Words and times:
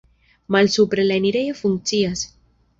Malsupre 0.55 1.05
la 1.11 1.19
enirejo 1.21 1.55
funkcias. 1.63 2.27